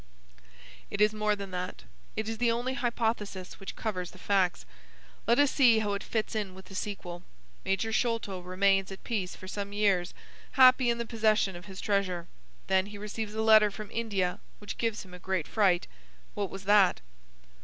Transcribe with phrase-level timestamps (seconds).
[0.89, 1.83] "It is more than that.
[2.15, 4.65] It is the only hypothesis which covers the facts.
[5.27, 7.21] Let us see how it fits in with the sequel.
[7.63, 10.15] Major Sholto remains at peace for some years,
[10.53, 12.27] happy in the possession of his treasure.
[12.65, 15.85] Then he receives a letter from India which gives him a great fright.
[16.33, 17.01] What was that?"